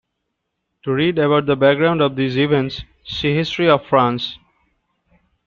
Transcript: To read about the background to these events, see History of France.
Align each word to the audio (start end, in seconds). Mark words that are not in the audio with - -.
To 0.81 0.93
read 0.93 1.19
about 1.19 1.45
the 1.45 1.55
background 1.55 1.99
to 1.99 2.09
these 2.09 2.35
events, 2.35 2.81
see 3.05 3.35
History 3.35 3.69
of 3.69 3.85
France. 3.85 4.39